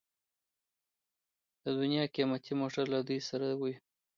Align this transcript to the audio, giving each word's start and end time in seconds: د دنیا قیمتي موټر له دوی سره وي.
د 1.63 1.65
دنیا 1.79 2.03
قیمتي 2.15 2.53
موټر 2.61 2.85
له 2.93 2.99
دوی 3.07 3.19
سره 3.29 3.47
وي. 3.61 3.73